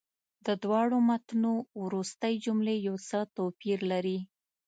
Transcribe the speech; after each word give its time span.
د 0.45 0.47
دواړو 0.63 0.97
متونو 1.09 1.51
وروستۍ 1.83 2.33
جملې 2.45 2.75
یو 2.87 2.95
څه 3.07 3.19
توپیر 3.35 3.79
لري. 3.91 4.17